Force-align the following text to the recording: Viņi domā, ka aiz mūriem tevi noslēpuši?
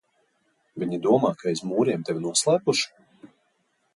Viņi 0.83 0.97
domā, 1.03 1.29
ka 1.41 1.51
aiz 1.51 1.61
mūriem 1.71 2.07
tevi 2.09 2.23
noslēpuši? 2.25 3.31